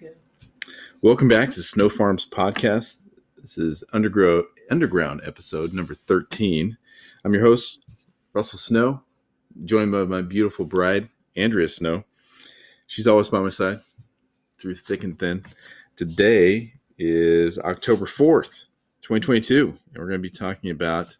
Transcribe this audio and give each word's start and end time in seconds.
Okay. 0.00 0.12
Welcome 1.02 1.26
back 1.26 1.50
to 1.50 1.60
Snow 1.60 1.88
Farms 1.88 2.24
Podcast. 2.24 3.00
This 3.36 3.58
is 3.58 3.82
Underground 3.92 4.44
Underground 4.70 5.22
episode 5.24 5.72
number 5.72 5.96
13. 5.96 6.78
I'm 7.24 7.34
your 7.34 7.42
host, 7.42 7.80
Russell 8.32 8.60
Snow, 8.60 9.02
joined 9.64 9.90
by 9.90 10.04
my 10.04 10.22
beautiful 10.22 10.66
bride, 10.66 11.08
Andrea 11.34 11.68
Snow. 11.68 12.04
She's 12.86 13.08
always 13.08 13.28
by 13.28 13.40
my 13.40 13.48
side 13.48 13.80
through 14.60 14.76
thick 14.76 15.02
and 15.02 15.18
thin. 15.18 15.44
Today 15.96 16.74
is 16.96 17.58
October 17.58 18.06
4th, 18.06 18.68
2022, 19.02 19.66
and 19.66 19.78
we're 19.96 20.06
going 20.06 20.12
to 20.12 20.18
be 20.18 20.30
talking 20.30 20.70
about. 20.70 21.16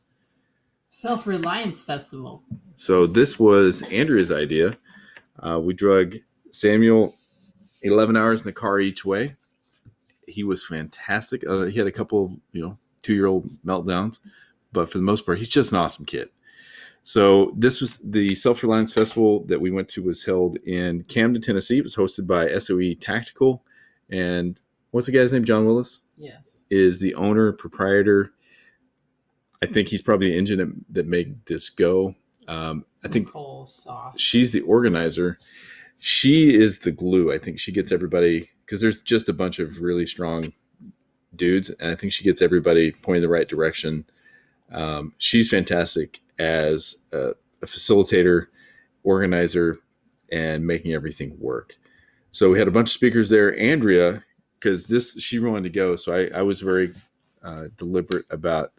Self 0.89 1.27
Reliance 1.27 1.81
Festival. 1.81 2.45
So, 2.77 3.09
this 3.09 3.41
was 3.41 3.83
Andrea's 3.91 4.31
idea. 4.31 4.79
Uh, 5.41 5.59
we 5.59 5.75
drug 5.75 6.15
Samuel 6.53 7.18
11 7.83 8.17
hours 8.17 8.41
in 8.43 8.47
the 8.47 8.53
car 8.53 8.81
each 8.81 9.05
way. 9.05 9.37
He 10.27 10.45
was 10.45 10.65
fantastic. 10.65 11.47
Uh, 11.47 11.63
he 11.65 11.79
had 11.79 11.87
a 11.87 11.93
couple, 11.93 12.25
of, 12.27 12.33
you 12.53 12.61
know, 12.63 12.79
two 13.03 13.15
year 13.15 13.27
old 13.27 13.49
meltdowns, 13.65 14.19
but 14.73 14.91
for 14.91 14.99
the 14.99 15.05
most 15.05 15.25
part, 15.25 15.39
he's 15.39 15.49
just 15.49 15.73
an 15.73 15.79
awesome 15.79 16.05
kid. 16.05 16.29
So 17.03 17.55
this 17.57 17.81
was 17.81 17.97
the 17.99 18.35
Self 18.35 18.63
Reliance 18.63 18.93
Festival 18.93 19.45
that 19.47 19.61
we 19.61 19.71
went 19.71 19.89
to 19.91 20.03
was 20.03 20.25
held 20.25 20.57
in 20.59 21.05
Camden, 21.05 21.41
Tennessee. 21.41 21.79
It 21.79 21.85
was 21.85 21.97
hosted 21.97 22.27
by 22.27 22.59
SOE 22.59 22.93
Tactical, 23.01 23.63
and 24.11 24.61
what's 24.91 25.07
the 25.07 25.13
guy's 25.13 25.33
name? 25.33 25.45
John 25.45 25.65
Willis 25.65 26.03
Yes. 26.19 26.67
is 26.69 27.01
the 27.01 27.15
owner 27.15 27.53
proprietor. 27.53 28.33
I 29.63 29.67
think 29.67 29.89
he's 29.89 30.03
probably 30.03 30.31
the 30.33 30.37
engine 30.37 30.59
that, 30.59 30.73
that 30.95 31.07
made 31.07 31.45
this 31.47 31.71
go. 31.71 32.15
Um, 32.47 32.85
I 33.05 33.09
think 33.09 33.27
Nicole 33.27 33.67
Sauce. 33.67 34.21
she's 34.21 34.53
the 34.53 34.61
organizer. 34.63 35.39
She 35.99 36.55
is 36.55 36.81
the 36.81 36.93
glue. 36.93 37.33
I 37.33 37.39
think 37.39 37.59
she 37.59 37.73
gets 37.73 37.93
everybody 37.93 38.51
because 38.65 38.81
there's 38.81 39.03
just 39.03 39.29
a 39.29 39.33
bunch 39.33 39.59
of 39.59 39.81
really 39.81 40.07
strong 40.07 40.53
dudes, 41.35 41.71
and 41.71 41.91
I 41.91 41.95
think 41.95 42.13
she 42.13 42.25
gets 42.25 42.43
everybody 42.43 42.93
pointing 42.93 43.23
the 43.23 43.29
right 43.29 43.49
direction. 43.49 44.05
Um, 44.71 45.15
she's 45.19 45.49
fantastic 45.49 46.21
as 46.39 46.97
a, 47.13 47.31
a 47.63 47.67
facilitator, 47.67 48.47
organizer, 49.03 49.79
and 50.31 50.67
making 50.67 50.93
everything 50.93 51.37
work. 51.39 51.77
So 52.31 52.51
we 52.51 52.59
had 52.59 52.69
a 52.69 52.73
bunch 52.73 52.91
of 52.91 52.93
speakers 52.93 53.31
there. 53.31 53.59
Andrea, 53.59 54.23
because 54.61 54.87
this 54.87 55.19
she 55.19 55.39
wanted 55.39 55.65
to 55.65 55.71
go, 55.71 55.97
so 55.97 56.13
I, 56.13 56.39
I 56.39 56.43
was 56.43 56.61
very 56.61 56.93
uh, 57.43 57.65
deliberate 57.77 58.27
about. 58.31 58.73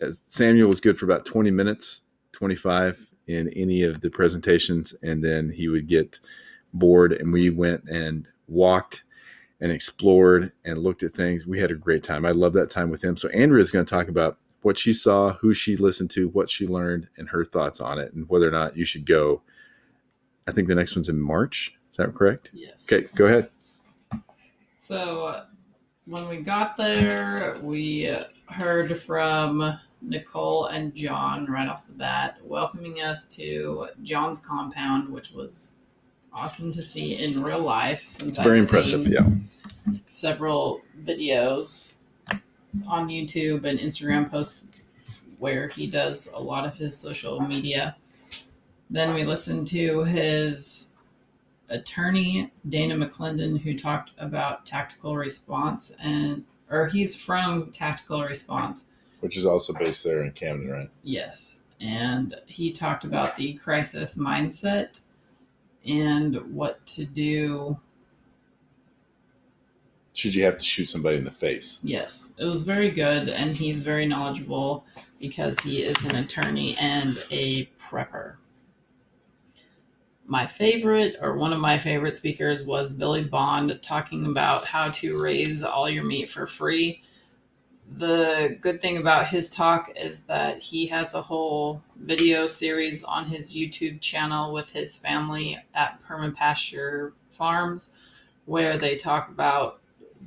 As 0.00 0.22
Samuel 0.26 0.68
was 0.68 0.80
good 0.80 0.98
for 0.98 1.04
about 1.04 1.24
20 1.24 1.50
minutes, 1.50 2.02
25 2.32 3.10
in 3.26 3.48
any 3.50 3.82
of 3.82 4.00
the 4.00 4.10
presentations, 4.10 4.94
and 5.02 5.22
then 5.22 5.50
he 5.50 5.68
would 5.68 5.86
get 5.86 6.18
bored, 6.74 7.12
and 7.12 7.32
we 7.32 7.48
went 7.50 7.84
and 7.84 8.28
walked 8.48 9.04
and 9.60 9.72
explored 9.72 10.52
and 10.64 10.78
looked 10.78 11.02
at 11.02 11.14
things. 11.14 11.46
We 11.46 11.60
had 11.60 11.70
a 11.70 11.74
great 11.74 12.02
time. 12.02 12.26
I 12.26 12.32
love 12.32 12.52
that 12.54 12.68
time 12.68 12.90
with 12.90 13.02
him. 13.02 13.16
So 13.16 13.28
Andrea 13.30 13.62
is 13.62 13.70
going 13.70 13.84
to 13.84 13.90
talk 13.90 14.08
about 14.08 14.38
what 14.62 14.76
she 14.78 14.92
saw, 14.92 15.34
who 15.34 15.54
she 15.54 15.76
listened 15.76 16.10
to, 16.10 16.28
what 16.28 16.50
she 16.50 16.66
learned, 16.66 17.08
and 17.16 17.28
her 17.28 17.44
thoughts 17.44 17.80
on 17.80 17.98
it, 17.98 18.12
and 18.12 18.28
whether 18.28 18.48
or 18.48 18.52
not 18.52 18.76
you 18.76 18.84
should 18.84 19.06
go. 19.06 19.42
I 20.46 20.52
think 20.52 20.68
the 20.68 20.74
next 20.74 20.94
one's 20.94 21.08
in 21.08 21.20
March. 21.20 21.72
Is 21.90 21.96
that 21.96 22.14
correct? 22.14 22.50
Yes. 22.52 22.86
Okay, 22.90 23.04
go 23.16 23.26
ahead. 23.26 23.48
So 24.76 25.26
uh, 25.26 25.44
when 26.06 26.28
we 26.28 26.38
got 26.38 26.76
there, 26.76 27.56
we 27.62 28.14
heard 28.48 28.98
from 28.98 29.78
Nicole 30.02 30.66
and 30.66 30.94
John 30.94 31.46
right 31.46 31.68
off 31.68 31.86
the 31.86 31.94
bat, 31.94 32.38
welcoming 32.42 33.00
us 33.00 33.24
to 33.36 33.88
John's 34.02 34.38
compound, 34.38 35.08
which 35.08 35.30
was 35.30 35.76
awesome 36.34 36.70
to 36.72 36.82
see 36.82 37.22
in 37.22 37.42
real 37.42 37.60
life. 37.60 38.00
Since 38.00 38.36
It's 38.36 38.44
very 38.44 38.58
I've 38.58 38.64
impressive. 38.64 39.04
seen 39.04 39.12
Yeah. 39.12 40.00
several 40.08 40.80
videos 41.02 41.96
on 42.86 43.08
YouTube 43.08 43.64
and 43.64 43.78
Instagram 43.78 44.30
posts 44.30 44.66
where 45.38 45.68
he 45.68 45.86
does 45.86 46.28
a 46.34 46.40
lot 46.40 46.66
of 46.66 46.76
his 46.76 46.96
social 46.96 47.40
media. 47.40 47.96
Then 48.90 49.14
we 49.14 49.24
listened 49.24 49.66
to 49.68 50.04
his 50.04 50.88
attorney, 51.68 52.50
Dana 52.68 52.94
McLendon, 52.96 53.60
who 53.60 53.74
talked 53.76 54.10
about 54.18 54.66
tactical 54.66 55.16
response 55.16 55.92
and 56.00 56.44
or 56.70 56.86
he's 56.86 57.14
from 57.14 57.70
tactical 57.70 58.22
response. 58.24 58.88
Which 59.20 59.36
is 59.36 59.46
also 59.46 59.72
based 59.74 60.02
there 60.04 60.22
in 60.22 60.32
Camden, 60.32 60.70
right? 60.70 60.88
Yes. 61.02 61.60
And 61.80 62.34
he 62.46 62.72
talked 62.72 63.04
about 63.04 63.36
the 63.36 63.52
crisis 63.54 64.16
mindset 64.16 65.00
and 65.86 66.36
what 66.54 66.84
to 66.86 67.04
do 67.04 67.78
Should 70.14 70.36
you 70.36 70.44
have 70.44 70.58
to 70.58 70.64
shoot 70.64 70.88
somebody 70.88 71.18
in 71.18 71.24
the 71.24 71.30
face? 71.32 71.80
Yes, 71.82 72.32
it 72.38 72.44
was 72.44 72.62
very 72.62 72.88
good, 72.88 73.28
and 73.28 73.52
he's 73.52 73.82
very 73.82 74.06
knowledgeable 74.06 74.86
because 75.18 75.58
he 75.58 75.82
is 75.82 76.04
an 76.04 76.14
attorney 76.14 76.76
and 76.78 77.22
a 77.32 77.66
prepper. 77.78 78.36
My 80.24 80.46
favorite, 80.46 81.16
or 81.20 81.36
one 81.36 81.52
of 81.52 81.58
my 81.58 81.76
favorite 81.76 82.14
speakers, 82.14 82.64
was 82.64 82.92
Billy 82.92 83.24
Bond 83.24 83.76
talking 83.82 84.26
about 84.26 84.64
how 84.64 84.88
to 84.90 85.20
raise 85.20 85.64
all 85.64 85.90
your 85.90 86.04
meat 86.04 86.28
for 86.28 86.46
free. 86.46 87.02
The 87.92 88.56
good 88.60 88.80
thing 88.80 88.96
about 88.96 89.28
his 89.28 89.48
talk 89.48 89.90
is 89.94 90.24
that 90.24 90.58
he 90.58 90.86
has 90.86 91.14
a 91.14 91.22
whole 91.22 91.82
video 91.96 92.46
series 92.46 93.04
on 93.04 93.26
his 93.26 93.54
YouTube 93.54 94.00
channel 94.00 94.52
with 94.52 94.70
his 94.70 94.96
family 94.96 95.58
at 95.74 96.02
Permapasture 96.02 97.12
Farms 97.30 97.90
where 98.46 98.76
they 98.76 98.96
talk 98.96 99.28
about 99.28 99.80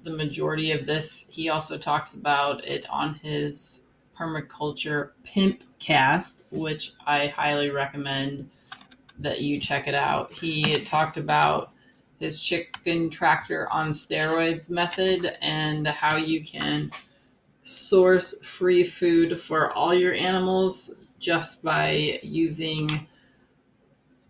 the 0.03 0.09
majority 0.11 0.71
of 0.71 0.85
this. 0.85 1.27
He 1.31 1.49
also 1.49 1.77
talks 1.77 2.13
about 2.13 2.65
it 2.65 2.85
on 2.89 3.15
his 3.15 3.83
permaculture 4.17 5.11
pimp 5.23 5.63
cast, 5.79 6.51
which 6.51 6.93
I 7.05 7.27
highly 7.27 7.69
recommend 7.69 8.49
that 9.19 9.41
you 9.41 9.59
check 9.59 9.87
it 9.87 9.95
out. 9.95 10.31
He 10.31 10.79
talked 10.81 11.17
about 11.17 11.71
his 12.19 12.41
chicken 12.41 13.09
tractor 13.09 13.71
on 13.71 13.89
steroids 13.89 14.69
method 14.69 15.37
and 15.41 15.87
how 15.87 16.15
you 16.15 16.43
can 16.43 16.91
source 17.67 18.39
free 18.39 18.81
food 18.81 19.37
for 19.37 19.73
all 19.73 19.93
your 19.93 20.13
animals 20.13 20.93
just 21.19 21.61
by 21.61 22.17
using 22.23 23.05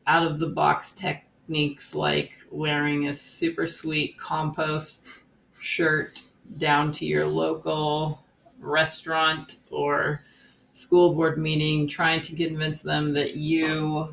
out 0.08 0.26
of 0.26 0.40
the 0.40 0.48
box 0.48 0.92
techniques 0.92 1.94
like 1.94 2.34
wearing 2.50 3.08
a 3.08 3.14
super 3.14 3.68
sweet 3.68 4.18
compost 4.18 5.12
shirt 5.60 6.24
down 6.58 6.92
to 6.92 7.06
your 7.06 7.28
local 7.28 8.26
restaurant 8.60 9.58
or 9.70 10.24
school 10.72 11.14
board 11.14 11.38
meeting, 11.38 11.88
trying 11.88 12.22
to 12.22 12.36
convince 12.36 12.82
them 12.82 13.14
that 13.14 13.36
you 13.36 14.12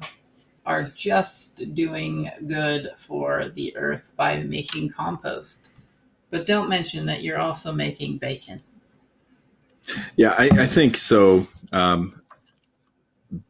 are 0.67 0.83
just 0.83 1.75
doing 1.75 2.29
good 2.47 2.91
for 2.99 3.49
the 3.55 3.75
earth 3.75 4.13
by 4.17 4.37
making 4.43 4.91
compost. 4.91 5.71
But 6.31 6.45
don't 6.45 6.69
mention 6.69 7.07
that 7.07 7.23
you're 7.23 7.41
also 7.41 7.73
making 7.73 8.19
bacon. 8.19 8.61
Yeah, 10.17 10.35
I, 10.39 10.49
I 10.53 10.67
think 10.67 10.97
so. 10.97 11.47
Um, 11.73 12.21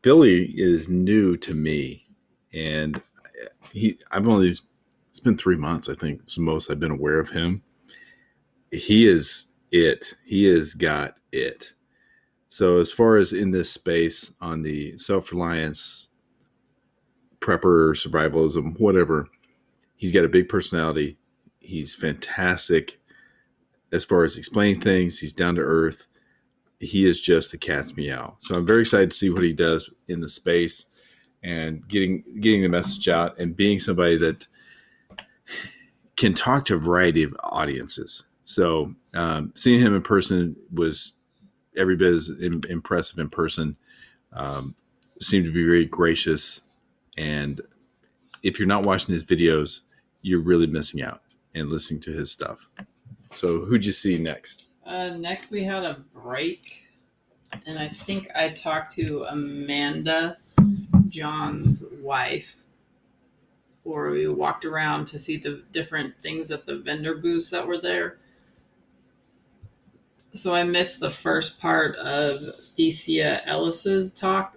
Billy 0.03 0.45
is 0.57 0.89
new 0.89 1.37
to 1.39 1.55
me, 1.55 2.07
and 2.53 3.01
he 3.73 3.99
I've 4.11 4.29
only 4.29 4.49
it's 4.49 5.21
been 5.21 5.37
three 5.37 5.57
months. 5.57 5.89
I 5.89 5.95
think 5.95 6.21
it's 6.23 6.37
the 6.37 6.43
most 6.43 6.71
I've 6.71 6.81
been 6.81 6.91
aware 6.91 7.19
of 7.19 7.31
him. 7.31 7.63
He 8.73 9.07
is 9.07 9.47
it. 9.71 10.15
He 10.25 10.45
has 10.47 10.75
got 10.75 11.19
it. 11.33 11.73
So 12.49 12.79
as 12.79 12.93
far 12.93 13.17
as 13.17 13.33
in 13.33 13.51
this 13.51 13.71
space 13.71 14.33
on 14.41 14.63
the 14.63 14.97
self 14.97 15.33
reliance, 15.33 16.09
prepper, 17.41 17.95
survivalism, 17.95 18.79
whatever, 18.79 19.29
he's 19.97 20.13
got 20.13 20.25
a 20.25 20.29
big 20.29 20.49
personality. 20.49 21.19
He's 21.59 21.95
fantastic 21.95 23.01
as 23.93 24.05
far 24.05 24.25
as 24.25 24.37
explaining 24.37 24.81
things. 24.81 25.19
He's 25.19 25.33
down 25.33 25.55
to 25.57 25.61
earth 25.63 26.07
he 26.81 27.07
is 27.07 27.21
just 27.21 27.51
the 27.51 27.59
cat's 27.59 27.97
meow. 27.97 28.37
So 28.39 28.55
I'm 28.55 28.67
very 28.67 28.83
excited 28.83 29.11
to 29.11 29.17
see 29.17 29.31
what 29.31 29.43
he 29.43 29.53
does 29.53 29.93
in 30.09 30.21
the 30.21 30.29
space 30.29 30.87
and 31.43 31.87
getting 31.89 32.25
getting 32.41 32.63
the 32.63 32.69
message 32.69 33.09
out 33.09 33.39
and 33.39 33.57
being 33.57 33.79
somebody 33.79 34.17
that 34.19 34.47
can 36.17 36.35
talk 36.35 36.65
to 36.67 36.75
a 36.75 36.79
variety 36.79 37.23
of 37.23 37.37
audiences. 37.43 38.25
So 38.45 38.95
um, 39.15 39.53
seeing 39.55 39.81
him 39.81 39.95
in 39.95 40.03
person 40.03 40.57
was 40.73 41.13
every 41.77 41.97
bit 41.97 42.15
as 42.15 42.31
im- 42.41 42.63
impressive 42.69 43.19
in 43.19 43.29
person. 43.29 43.77
Um, 44.33 44.75
seemed 45.21 45.47
to 45.47 45.53
be 45.53 45.65
very 45.65 45.85
gracious, 45.85 46.61
and 47.17 47.61
if 48.43 48.59
you're 48.59 48.69
not 48.69 48.85
watching 48.85 49.13
his 49.13 49.25
videos, 49.25 49.81
you're 50.23 50.43
really 50.43 50.67
missing 50.67 51.03
out 51.03 51.23
and 51.55 51.71
listening 51.71 52.01
to 52.01 52.13
his 52.13 52.33
stuff. 52.33 52.69
So 53.35 53.65
who'd 53.65 53.85
you 53.85 53.93
see 53.93 54.19
next? 54.19 54.67
Uh, 54.87 55.11
next, 55.11 55.51
we 55.51 55.65
had 55.65 55.83
a 55.83 56.05
break, 56.15 56.87
and 57.67 57.79
I 57.79 57.89
think 57.89 58.29
I 58.37 58.51
talked 58.51 58.93
to 58.97 59.25
Amanda, 59.31 60.37
John's 61.09 61.83
wife, 62.03 62.65
or 63.85 64.11
we 64.11 64.29
walked 64.29 64.65
around 64.65 65.07
to 65.07 65.19
see 65.19 65.39
the 65.39 65.63
different 65.73 66.21
things 66.21 66.51
at 66.51 66.67
the 66.67 66.77
vendor 66.77 67.15
booths 67.15 67.51
that 67.51 67.67
were 67.67 67.79
there. 67.79 68.19
So 70.35 70.55
I 70.55 70.65
missed 70.65 71.01
the 71.01 71.11
first 71.11 71.59
part 71.61 71.97
of 71.97 72.41
Thecia 72.41 73.41
Ellis's 73.47 74.11
talk. 74.11 74.57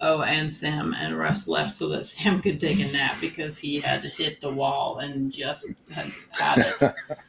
Oh, 0.00 0.22
and 0.22 0.50
Sam 0.50 0.94
and 0.94 1.18
Russ 1.18 1.48
left 1.48 1.70
so 1.70 1.88
that 1.88 2.04
Sam 2.04 2.42
could 2.42 2.60
take 2.60 2.80
a 2.80 2.86
nap 2.86 3.16
because 3.20 3.58
he 3.58 3.80
had 3.80 4.04
hit 4.04 4.40
the 4.40 4.50
wall 4.50 4.98
and 4.98 5.32
just 5.32 5.70
had 5.90 6.10
had 6.30 6.58
it. 6.58 6.94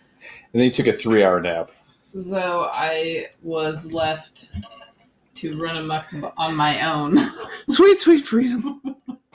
and 0.54 0.60
then 0.60 0.66
he 0.66 0.72
took 0.72 0.88
a 0.88 0.94
three 0.94 1.24
hour 1.24 1.40
nap. 1.40 1.72
So 2.16 2.70
I 2.72 3.28
was 3.42 3.92
left 3.94 4.50
to 5.36 5.60
run 5.60 5.78
amok 5.78 6.08
on 6.38 6.56
my 6.56 6.92
own. 6.92 7.18
Sweet, 7.70 8.00
sweet 8.00 8.26
freedom. 8.26 8.82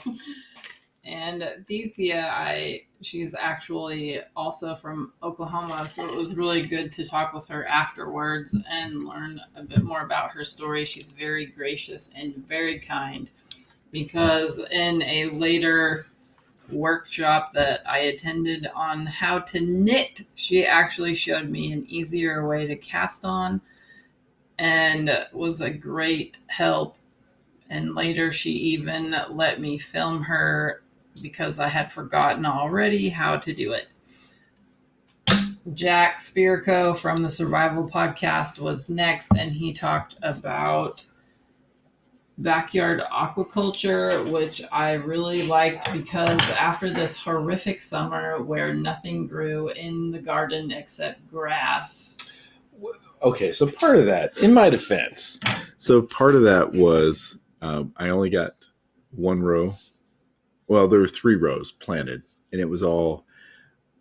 And 1.05 1.43
Thecia, 1.69 2.29
I 2.31 2.85
she's 3.01 3.35
actually 3.35 4.21
also 4.35 4.73
from 4.73 5.13
Oklahoma, 5.21 5.85
so 5.85 6.03
it 6.03 6.15
was 6.15 6.35
really 6.35 6.63
good 6.63 6.91
to 6.93 7.05
talk 7.05 7.31
with 7.31 7.47
her 7.47 7.67
afterwards 7.67 8.57
and 8.69 9.05
learn 9.05 9.39
a 9.55 9.61
bit 9.61 9.83
more 9.83 10.01
about 10.01 10.31
her 10.31 10.43
story. 10.43 10.83
She's 10.83 11.11
very 11.11 11.45
gracious 11.45 12.09
and 12.15 12.35
very 12.37 12.79
kind 12.79 13.29
because 13.91 14.59
in 14.71 15.03
a 15.03 15.27
later 15.29 16.07
workshop 16.71 17.53
that 17.53 17.81
I 17.87 17.99
attended 17.99 18.67
on 18.75 19.05
how 19.05 19.39
to 19.39 19.61
knit, 19.61 20.23
she 20.35 20.65
actually 20.65 21.15
showed 21.15 21.49
me 21.49 21.71
an 21.71 21.85
easier 21.87 22.47
way 22.47 22.67
to 22.67 22.75
cast 22.75 23.25
on 23.25 23.61
and 24.57 25.27
was 25.33 25.61
a 25.61 25.69
great 25.69 26.37
help. 26.47 26.97
And 27.69 27.95
later, 27.95 28.31
she 28.31 28.51
even 28.51 29.15
let 29.31 29.59
me 29.59 29.77
film 29.77 30.23
her 30.23 30.83
because 31.21 31.59
I 31.59 31.67
had 31.67 31.91
forgotten 31.91 32.45
already 32.45 33.09
how 33.09 33.37
to 33.37 33.53
do 33.53 33.73
it. 33.73 33.87
Jack 35.73 36.19
Spirko 36.19 36.95
from 36.95 37.23
the 37.23 37.29
Survival 37.29 37.89
Podcast 37.89 38.59
was 38.59 38.87
next, 38.87 39.31
and 39.35 39.51
he 39.51 39.73
talked 39.73 40.15
about 40.21 41.05
backyard 42.37 43.01
aquaculture, 43.11 44.29
which 44.29 44.61
I 44.71 44.93
really 44.93 45.47
liked 45.47 45.91
because 45.93 46.41
after 46.51 46.89
this 46.89 47.21
horrific 47.21 47.79
summer 47.79 48.41
where 48.41 48.73
nothing 48.73 49.27
grew 49.27 49.69
in 49.69 50.11
the 50.11 50.19
garden 50.19 50.71
except 50.71 51.27
grass. 51.27 52.17
Okay, 53.23 53.51
so 53.51 53.67
part 53.71 53.97
of 53.97 54.05
that, 54.05 54.37
in 54.43 54.53
my 54.53 54.69
defense, 54.69 55.39
so 55.77 56.01
part 56.01 56.35
of 56.35 56.43
that 56.43 56.73
was 56.73 57.39
um, 57.61 57.93
I 57.97 58.09
only 58.09 58.29
got 58.29 58.69
one 59.11 59.41
row. 59.41 59.73
Well, 60.67 60.87
there 60.87 60.99
were 60.99 61.07
three 61.07 61.35
rows 61.35 61.71
planted, 61.71 62.23
and 62.51 62.61
it 62.61 62.69
was 62.69 62.83
all 62.83 63.25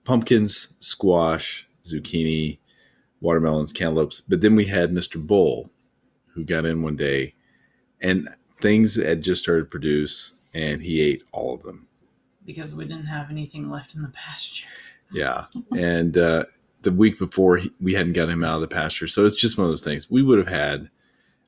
pumpkins, 0.05 0.75
squash, 0.81 1.67
zucchini, 1.83 2.59
watermelons, 3.21 3.73
cantaloupes. 3.73 4.23
But 4.29 4.41
then 4.41 4.57
we 4.57 4.67
had 4.67 4.93
Mr. 4.93 5.25
Bull, 5.25 5.71
who 6.35 6.45
got 6.45 6.67
in 6.67 6.83
one 6.83 6.97
day, 6.97 7.34
and 8.05 8.29
things 8.61 8.95
had 8.95 9.23
just 9.23 9.43
started 9.43 9.63
to 9.63 9.71
produce, 9.71 10.35
and 10.53 10.83
he 10.83 11.01
ate 11.01 11.25
all 11.33 11.55
of 11.55 11.63
them. 11.63 11.89
Because 12.45 12.75
we 12.75 12.85
didn't 12.85 13.07
have 13.07 13.31
anything 13.31 13.71
left 13.71 13.95
in 13.95 14.03
the 14.03 14.11
pasture. 14.11 14.69
Yeah, 15.11 15.47
and 15.77 16.17
uh, 16.17 16.45
the 16.83 16.93
week 16.93 17.19
before 17.19 17.57
he, 17.57 17.73
we 17.81 17.95
hadn't 17.95 18.13
got 18.13 18.29
him 18.29 18.45
out 18.45 18.57
of 18.57 18.61
the 18.61 18.69
pasture, 18.69 19.09
so 19.09 19.25
it's 19.25 19.37
just 19.37 19.57
one 19.57 19.65
of 19.65 19.71
those 19.71 19.85
things 19.85 20.11
we 20.11 20.23
would 20.23 20.39
have 20.39 20.49
had. 20.49 20.91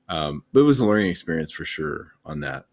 Um, 0.09 0.45
but 0.53 0.61
it 0.61 0.65
was 0.65 0.79
a 0.79 0.87
learning 0.87 1.11
experience 1.11 1.51
for 1.53 1.65
sure 1.65 2.13
on 2.25 2.41
that. 2.41 2.67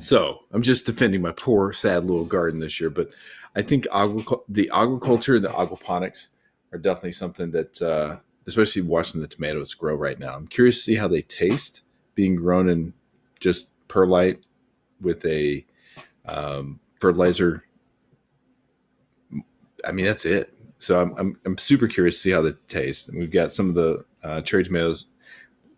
So 0.00 0.40
I'm 0.52 0.62
just 0.62 0.84
defending 0.84 1.22
my 1.22 1.32
poor, 1.32 1.72
sad 1.72 2.04
little 2.04 2.24
garden 2.24 2.60
this 2.60 2.80
year, 2.80 2.90
but 2.90 3.10
I 3.54 3.62
think 3.62 3.84
agric- 3.86 4.42
the 4.48 4.70
agriculture 4.72 5.36
and 5.36 5.44
the 5.44 5.50
aquaponics 5.50 6.28
are 6.72 6.78
definitely 6.78 7.12
something 7.12 7.50
that, 7.52 7.80
uh, 7.80 8.16
especially 8.46 8.82
watching 8.82 9.20
the 9.20 9.28
tomatoes 9.28 9.74
grow 9.74 9.94
right 9.94 10.18
now. 10.18 10.34
I'm 10.34 10.48
curious 10.48 10.78
to 10.78 10.82
see 10.82 10.96
how 10.96 11.06
they 11.08 11.22
taste 11.22 11.82
being 12.14 12.36
grown 12.36 12.68
in 12.68 12.92
just 13.38 13.70
perlite 13.88 14.40
with 15.00 15.24
a 15.24 15.64
um, 16.26 16.80
fertilizer. 17.00 17.64
I 19.84 19.92
mean, 19.92 20.04
that's 20.04 20.24
it. 20.24 20.52
So 20.78 21.00
I'm, 21.00 21.14
I'm, 21.16 21.40
I'm 21.44 21.58
super 21.58 21.88
curious 21.88 22.16
to 22.16 22.20
see 22.20 22.30
how 22.30 22.42
they 22.42 22.52
taste. 22.68 23.08
And 23.08 23.18
we've 23.18 23.30
got 23.30 23.54
some 23.54 23.68
of 23.68 23.74
the 23.74 24.04
uh, 24.22 24.40
cherry 24.42 24.64
tomatoes. 24.64 25.06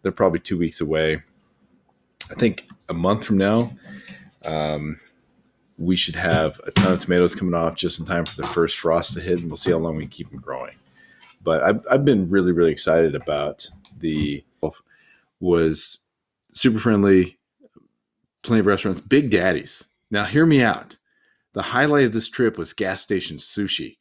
They're 0.03 0.13
probably 0.13 0.41
two 0.41 0.59
weeks 0.59 0.81
away. 0.81 1.23
I 2.31 2.35
think 2.35 2.69
a 2.89 2.95
month 2.95 3.25
from 3.25 3.39
now, 3.39 3.73
um, 4.45 5.01
we 5.79 5.97
should 5.97 6.17
have 6.17 6.61
a 6.67 6.71
ton 6.71 6.93
of 6.93 6.99
tomatoes 6.99 7.35
coming 7.35 7.55
off 7.55 7.75
just 7.77 8.01
in 8.01 8.07
time 8.07 8.25
for 8.25 8.41
the 8.41 8.47
first 8.49 8.79
frost 8.79 9.15
to 9.15 9.21
hit, 9.21 9.39
and 9.41 9.49
we'll 9.49 9.57
see 9.57 9.71
how 9.71 9.79
long 9.79 9.97
we 9.97 10.07
keep 10.07 10.31
them 10.31 10.41
growing. 10.41 10.77
But 11.43 11.63
I've, 11.63 11.87
I've 11.91 12.05
been 12.05 12.31
really, 12.31 12.53
really 12.53 12.73
excited 12.73 13.15
about 13.15 13.67
the 13.99 14.45
was 15.43 15.99
super 16.53 16.79
friendly, 16.79 17.39
plenty 18.43 18.61
of 18.61 18.67
restaurants, 18.67 19.01
Big 19.01 19.31
Daddies. 19.31 19.85
Now, 20.11 20.25
hear 20.25 20.47
me 20.47 20.63
out. 20.63 20.97
The 21.55 21.63
highlight 21.63 22.05
of 22.05 22.13
this 22.13 22.29
trip 22.29 22.57
was 22.57 22.73
gas 22.73 23.03
station 23.03 23.39
sushi. 23.39 23.97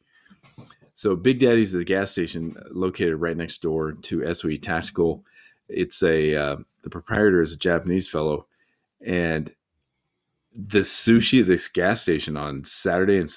So, 0.94 1.16
Big 1.16 1.40
Daddy's 1.40 1.74
is 1.74 1.80
a 1.80 1.84
gas 1.84 2.12
station 2.12 2.56
located 2.70 3.20
right 3.20 3.36
next 3.36 3.62
door 3.62 3.92
to 3.92 4.34
SOE 4.34 4.56
Tactical. 4.56 5.24
It's 5.68 6.02
a 6.02 6.34
uh, 6.34 6.56
the 6.82 6.90
proprietor 6.90 7.42
is 7.42 7.52
a 7.52 7.58
Japanese 7.58 8.08
fellow, 8.08 8.46
and 9.04 9.52
the 10.54 10.80
sushi 10.80 11.40
at 11.40 11.46
this 11.46 11.68
gas 11.68 12.02
station 12.02 12.36
on 12.36 12.64
Saturday 12.64 13.18
and 13.18 13.28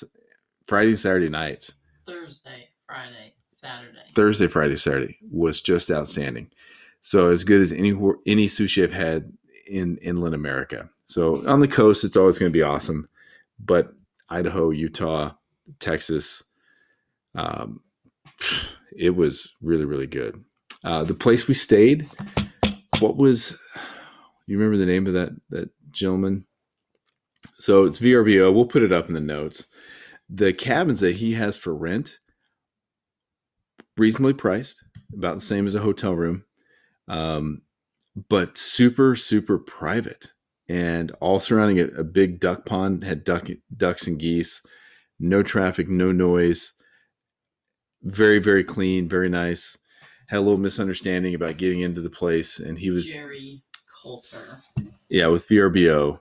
Friday 0.65 0.89
and 0.89 1.00
Saturday 1.00 1.29
nights. 1.29 1.73
Thursday, 2.06 2.69
Friday, 2.85 3.33
Saturday. 3.50 4.00
Thursday, 4.13 4.47
Friday, 4.47 4.75
Saturday 4.75 5.18
was 5.31 5.61
just 5.61 5.89
outstanding. 5.89 6.51
So 7.06 7.30
as 7.30 7.44
good 7.44 7.62
as 7.62 7.72
any 7.72 7.92
any 8.25 8.48
sushi 8.48 8.81
I've 8.81 8.92
had 8.92 9.31
in 9.68 9.98
inland 9.98 10.34
America. 10.34 10.90
So 11.06 11.48
on 11.48 11.60
the 11.60 11.68
coast, 11.68 12.04
it's 12.04 12.16
always 12.18 12.40
going 12.40 12.52
to 12.52 12.57
be 12.57 12.63
awesome, 12.63 13.07
but 13.60 13.94
Idaho, 14.30 14.72
Utah, 14.72 15.34
Texas, 15.80 16.42
um, 17.36 17.81
it 18.98 19.12
was 19.12 19.54
really 19.62 19.86
really 19.86 20.07
good. 20.07 20.44
Uh, 20.84 21.04
the 21.04 21.13
place 21.13 21.48
we 21.48 21.54
stayed, 21.54 22.07
what 22.98 23.18
was 23.18 23.56
you 24.48 24.57
remember 24.57 24.78
the 24.78 24.92
name 24.92 25.06
of 25.06 25.13
that 25.13 25.30
that 25.52 25.69
gentleman? 25.92 26.44
So 27.60 27.84
it's 27.84 28.00
VRBO. 28.00 28.52
We'll 28.52 28.66
put 28.66 28.81
it 28.81 28.92
up 28.92 29.10
in 29.10 29.13
the 29.13 29.22
notes. 29.22 29.68
The 30.28 30.54
cabins 30.54 31.02
that 31.02 31.18
he 31.18 31.34
has 31.34 31.56
for 31.56 31.75
rent, 31.75 32.18
reasonably 33.95 34.33
priced, 34.33 34.83
about 35.14 35.35
the 35.35 35.42
same 35.42 35.68
as 35.68 35.76
a 35.76 35.80
hotel 35.80 36.16
room, 36.16 36.44
um, 37.07 37.62
but 38.30 38.57
super, 38.57 39.16
super 39.16 39.57
private 39.57 40.31
and 40.68 41.12
all 41.19 41.40
surrounding 41.40 41.80
a, 41.80 42.00
a 42.00 42.04
big 42.04 42.40
duck 42.40 42.66
pond, 42.66 43.04
had 43.04 43.24
duck, 43.24 43.47
ducks 43.76 44.07
and 44.07 44.19
geese, 44.19 44.62
no 45.19 45.44
traffic, 45.44 45.88
no 45.88 46.12
noise, 46.12 46.74
very, 48.04 48.40
very 48.40 48.64
clean, 48.64 49.07
very 49.07 49.30
nice. 49.30 49.78
Had 50.28 50.38
a 50.38 50.42
little 50.42 50.57
misunderstanding 50.57 51.35
about 51.35 51.57
getting 51.57 51.81
into 51.81 52.02
the 52.02 52.09
place, 52.09 52.59
and 52.59 52.80
he 52.80 52.90
was 52.90 53.12
Jerry 53.12 53.62
Coulter. 54.02 54.59
Yeah, 55.07 55.28
with 55.28 55.47
VRBO 55.47 56.19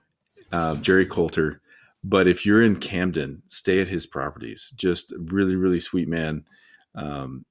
uh, 0.55 0.77
Jerry 0.77 1.07
Coulter. 1.07 1.61
But 2.03 2.29
if 2.29 2.45
you're 2.47 2.63
in 2.63 2.77
Camden, 2.77 3.43
stay 3.49 3.81
at 3.81 3.89
his 3.89 4.07
properties. 4.07 4.73
Just 4.77 5.13
really, 5.19 5.57
really 5.57 5.81
sweet 5.81 6.09
man. 6.09 6.45
Um, 6.95 7.45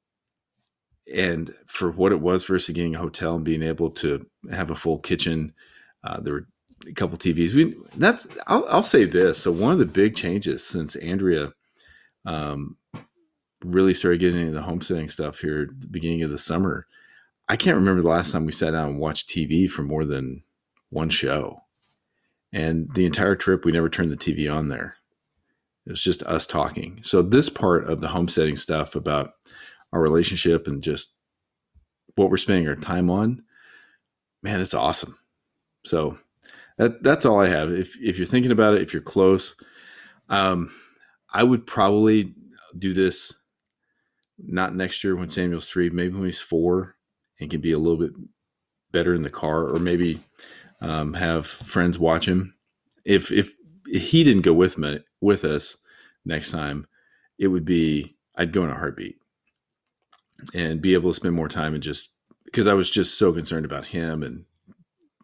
and 1.12 1.54
for 1.66 1.92
what 1.92 2.12
it 2.12 2.22
was 2.22 2.46
versus 2.46 2.74
getting 2.74 2.96
a 2.96 3.00
hotel 3.00 3.36
and 3.36 3.46
being 3.46 3.64
able 3.64 3.90
to 3.92 4.26
have 4.52 4.72
a 4.72 4.76
full 4.76 5.00
kitchen, 5.00 5.54
uh, 6.04 6.20
there 6.20 6.34
were 6.34 6.48
a 6.88 6.94
couple 6.94 7.18
TVs. 7.18 7.54
We 7.54 7.76
that's 7.98 8.28
I'll, 8.48 8.66
I'll, 8.70 8.84
say 8.84 9.06
this. 9.06 9.40
So 9.40 9.52
one 9.52 9.74
of 9.74 9.80
the 9.80 9.86
big 9.86 10.16
changes 10.16 10.66
since 10.66 10.96
Andrea 10.98 11.54
um, 12.26 12.78
really 13.64 13.94
started 13.94 14.20
getting 14.20 14.42
into 14.42 14.54
the 14.54 14.62
homesteading 14.62 15.10
stuff 15.10 15.40
here 15.40 15.70
at 15.70 15.82
the 15.82 15.88
beginning 15.88 16.24
of 16.24 16.32
the 16.32 16.38
summer. 16.38 16.88
I 17.50 17.56
can't 17.56 17.78
remember 17.78 18.02
the 18.02 18.10
last 18.10 18.32
time 18.32 18.46
we 18.46 18.52
sat 18.52 18.72
down 18.72 18.92
and 18.92 19.00
watched 19.00 19.30
TV 19.30 19.70
for 19.70 19.84
more 19.84 20.06
than 20.06 20.44
one 20.90 21.10
show. 21.10 21.62
And 22.54 22.88
the 22.94 23.06
entire 23.06 23.36
trip, 23.36 23.66
we 23.66 23.72
never 23.72 23.90
turned 23.90 24.12
the 24.12 24.18
TV 24.18 24.54
on 24.54 24.70
there. 24.70 24.96
It 25.86 25.92
was 25.92 26.02
just 26.02 26.24
us 26.24 26.46
talking. 26.46 27.00
So 27.02 27.22
this 27.22 27.50
part 27.50 27.90
of 27.90 28.00
the 28.00 28.08
homesteading 28.08 28.56
stuff 28.56 28.96
about 28.96 29.34
our 29.94 30.02
relationship 30.02 30.68
and 30.68 30.84
just 30.84 31.14
what 32.16 32.30
we're 32.30 32.38
spending 32.38 32.68
our 32.68 32.76
time 32.76 33.10
on, 33.10 33.44
man, 34.42 34.60
it's 34.60 34.74
awesome. 34.74 35.18
So 35.86 36.18
that 36.78 37.04
that's 37.04 37.26
all 37.26 37.40
I 37.40 37.48
have. 37.48 37.72
If 37.72 37.96
if 38.02 38.18
you're 38.18 38.26
thinking 38.26 38.52
about 38.52 38.74
it, 38.74 38.82
if 38.82 38.92
you're 38.92 39.02
close, 39.02 39.56
um, 40.30 40.72
I 41.32 41.44
would 41.44 41.66
probably 41.66 42.34
do 42.78 42.94
this 42.94 43.34
not 44.40 44.76
next 44.76 45.04
year 45.04 45.16
when 45.16 45.30
Samuel's 45.30 45.70
three, 45.70 45.90
maybe 45.90 46.16
when 46.16 46.26
he's 46.26 46.42
four 46.42 46.96
and 47.40 47.50
can 47.50 47.62
be 47.62 47.72
a 47.72 47.78
little 47.78 48.00
bit 48.00 48.12
better 48.92 49.14
in 49.14 49.22
the 49.22 49.30
car, 49.30 49.68
or 49.70 49.80
maybe 49.80 50.20
um, 50.82 51.14
have 51.14 51.48
friends 51.48 52.00
watch 52.00 52.28
him. 52.28 52.56
If 53.06 53.32
if 53.32 53.54
he 53.86 54.24
didn't 54.24 54.42
go 54.42 54.54
with 54.54 54.78
me 54.78 55.00
with 55.22 55.46
us 55.46 55.78
next 56.26 56.52
time, 56.52 56.88
it 57.38 57.48
would 57.48 57.66
be 57.66 58.16
I'd 58.36 58.54
go 58.54 58.64
in 58.64 58.72
a 58.72 58.76
heartbeat 58.76 59.18
and 60.54 60.82
be 60.82 60.94
able 60.94 61.12
to 61.12 61.16
spend 61.16 61.36
more 61.36 61.50
time 61.50 61.74
and 61.74 61.84
just 61.84 62.12
because 62.46 62.68
I 62.68 62.74
was 62.74 62.90
just 62.90 63.18
so 63.18 63.34
concerned 63.34 63.66
about 63.66 63.86
him 63.86 64.24
and 64.24 64.46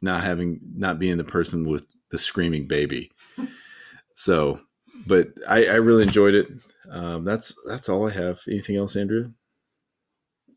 not 0.01 0.23
having 0.23 0.59
not 0.75 0.99
being 0.99 1.17
the 1.17 1.23
person 1.23 1.67
with 1.67 1.85
the 2.11 2.17
screaming 2.17 2.67
baby. 2.67 3.11
so, 4.15 4.61
but 5.07 5.29
I, 5.47 5.65
I 5.65 5.75
really 5.75 6.03
enjoyed 6.03 6.33
it. 6.33 6.47
Um, 6.89 7.23
that's 7.23 7.55
that's 7.67 7.89
all 7.89 8.07
I 8.07 8.11
have. 8.11 8.39
Anything 8.47 8.77
else, 8.77 8.95
Andrea? 8.95 9.31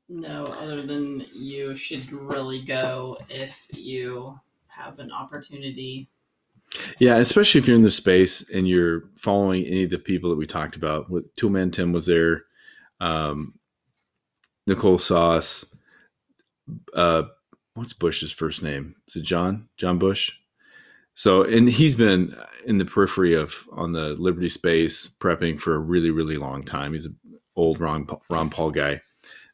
No, 0.09 0.45
other 0.45 0.83
than 0.83 1.25
you 1.33 1.75
should 1.75 2.11
really 2.13 2.63
go 2.63 3.17
if 3.29 3.67
you 3.73 4.39
have 4.67 4.99
an 4.99 5.11
opportunity. 5.11 6.11
Yeah, 6.99 7.17
especially 7.17 7.61
if 7.61 7.67
you're 7.67 7.77
in 7.77 7.83
the 7.83 7.91
space 7.91 8.49
and 8.51 8.67
you're 8.67 9.05
following 9.19 9.65
any 9.65 9.85
of 9.85 9.91
the 9.91 9.99
people 9.99 10.31
that 10.31 10.37
we 10.37 10.47
talked 10.47 10.77
about. 10.77 11.11
With 11.11 11.35
Toolman 11.37 11.73
Tim 11.73 11.93
was 11.93 12.07
there, 12.07 12.45
um, 13.01 13.55
Nicole 14.67 14.99
Sauce, 14.99 15.65
uh, 16.95 17.25
what's 17.75 17.93
Bush's 17.93 18.33
first 18.33 18.63
name? 18.63 18.95
Is 19.09 19.17
it 19.17 19.23
John? 19.23 19.69
John 19.77 19.99
Bush? 19.99 20.33
So, 21.15 21.43
and 21.43 21.69
he's 21.69 21.95
been 21.95 22.35
in 22.65 22.79
the 22.79 22.85
periphery 22.85 23.35
of 23.35 23.55
on 23.73 23.93
the 23.93 24.11
Liberty 24.15 24.49
space 24.49 25.09
prepping 25.09 25.61
for 25.61 25.75
a 25.75 25.79
really, 25.79 26.11
really 26.11 26.37
long 26.37 26.63
time. 26.63 26.95
He's 26.95 27.07
an 27.07 27.17
old 27.55 27.81
Ron, 27.81 28.07
Ron 28.31 28.49
Paul 28.49 28.71
guy. 28.71 29.01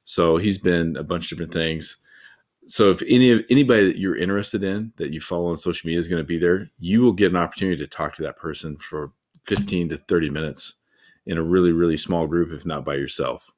So 0.05 0.37
he's 0.37 0.59
been 0.59 0.97
a 0.97 1.03
bunch 1.03 1.33
of 1.33 1.39
different 1.39 1.53
things. 1.53 1.97
So 2.67 2.91
if 2.91 3.03
any 3.09 3.31
of 3.31 3.45
anybody 3.51 3.87
that 3.87 3.99
you're 3.99 4.17
interested 4.17 4.63
in 4.63 4.93
that 4.97 5.13
you 5.13 5.21
follow 5.21 5.51
on 5.51 5.57
social 5.57 5.87
media 5.87 6.01
is 6.01 6.09
going 6.09 6.23
to 6.23 6.27
be 6.27 6.39
there, 6.39 6.71
you 6.79 7.01
will 7.01 7.13
get 7.13 7.33
an 7.33 7.37
opportunity 7.37 7.79
to 7.79 7.87
talk 7.87 8.15
to 8.17 8.23
that 8.23 8.37
person 8.37 8.77
for 8.77 9.13
15 9.45 9.89
to 9.89 9.97
30 9.97 10.31
minutes 10.31 10.75
in 11.27 11.39
a 11.39 11.43
really, 11.43 11.73
really 11.73 11.97
small 11.97 12.27
group, 12.27 12.53
if 12.53 12.67
not 12.67 12.85
by 12.85 12.95
yourself. 12.95 13.51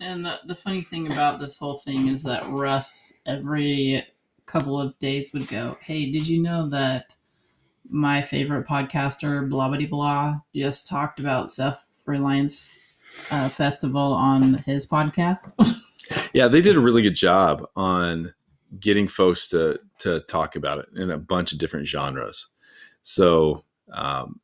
And 0.00 0.24
the, 0.24 0.40
the 0.46 0.54
funny 0.54 0.82
thing 0.82 1.10
about 1.10 1.38
this 1.38 1.56
whole 1.56 1.78
thing 1.78 2.08
is 2.08 2.22
that 2.24 2.48
Russ, 2.48 3.12
every 3.26 4.04
couple 4.46 4.80
of 4.80 4.98
days, 4.98 5.32
would 5.32 5.48
go, 5.48 5.76
Hey, 5.80 6.10
did 6.10 6.26
you 6.26 6.42
know 6.42 6.68
that 6.70 7.16
my 7.88 8.22
favorite 8.22 8.66
podcaster, 8.66 9.48
blah, 9.48 9.68
blah, 9.68 9.86
blah, 9.86 10.40
just 10.54 10.88
talked 10.88 11.20
about 11.20 11.50
Self 11.50 11.84
Reliance 12.06 12.98
uh, 13.30 13.48
Festival 13.48 14.12
on 14.12 14.54
his 14.54 14.86
podcast? 14.86 15.52
yeah, 16.32 16.48
they 16.48 16.60
did 16.60 16.76
a 16.76 16.80
really 16.80 17.02
good 17.02 17.14
job 17.14 17.64
on 17.76 18.34
getting 18.80 19.06
folks 19.06 19.48
to, 19.48 19.78
to 19.98 20.20
talk 20.20 20.56
about 20.56 20.78
it 20.78 20.86
in 20.96 21.10
a 21.10 21.18
bunch 21.18 21.52
of 21.52 21.58
different 21.58 21.86
genres. 21.86 22.48
So, 23.02 23.62
um, 23.92 24.40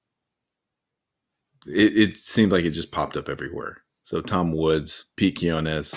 it, 1.66 1.96
it 1.96 2.16
seemed 2.18 2.52
like 2.52 2.64
it 2.64 2.70
just 2.70 2.92
popped 2.92 3.16
up 3.16 3.28
everywhere. 3.28 3.82
So 4.10 4.20
Tom 4.20 4.50
Woods, 4.50 5.04
Pete 5.14 5.38
Quinones, 5.38 5.94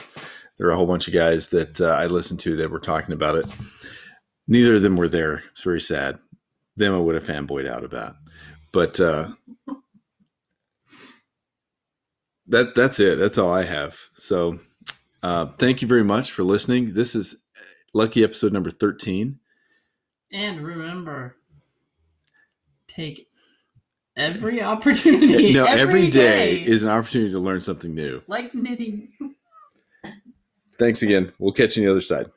there 0.60 0.68
are 0.68 0.70
a 0.70 0.76
whole 0.76 0.86
bunch 0.86 1.08
of 1.08 1.16
guys 1.16 1.50
that 1.50 1.82
uh, 1.82 1.86
I 1.86 2.06
listened 2.06 2.40
to 2.42 2.56
that 2.58 2.70
were 2.70 2.80
talking 2.80 3.12
about 3.12 3.38
it. 3.38 3.48
Neither 4.48 4.76
of 4.76 4.84
them 4.84 4.98
were 4.98 5.10
there. 5.10 5.42
It's 5.50 5.64
very 5.64 5.82
sad. 5.82 6.20
Them 6.78 6.94
I 6.94 7.00
would 7.00 7.16
have 7.16 7.24
fanboyed 7.24 7.68
out 7.68 7.84
about, 7.84 8.14
but 8.72 9.00
uh, 9.00 9.32
that 12.46 12.76
that's 12.76 13.00
it. 13.00 13.18
That's 13.18 13.40
all 13.40 13.52
I 13.52 13.64
have. 13.64 13.98
So 14.16 14.60
uh, 15.24 15.48
thank 15.58 15.82
you 15.82 15.88
very 15.88 16.04
much 16.04 16.32
for 16.34 16.44
listening. 16.44 16.94
This 16.94 17.16
is 17.16 17.38
lucky 17.96 18.24
episode 18.24 18.54
number 18.54 18.70
thirteen. 18.70 19.40
And 20.32 20.62
remember, 20.62 21.38
take 22.86 23.28
every 24.16 24.62
opportunity. 24.62 25.54
No, 25.54 25.66
every, 25.66 25.82
every 25.82 26.10
day, 26.10 26.60
day 26.60 26.66
is 26.66 26.84
an 26.84 26.90
opportunity 26.90 27.32
to 27.32 27.40
learn 27.40 27.62
something 27.62 27.94
new. 27.94 28.22
Like 28.28 28.54
knitting. 28.54 29.10
Thanks 30.80 31.02
again. 31.02 31.32
We'll 31.40 31.54
catch 31.54 31.78
you 31.78 31.84
on 31.84 31.86
the 31.86 31.92
other 31.92 32.02
side. 32.02 32.28